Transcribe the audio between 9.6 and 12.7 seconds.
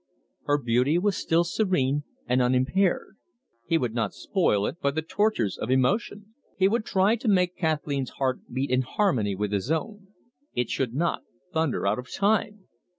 own; it should not thunder out of time.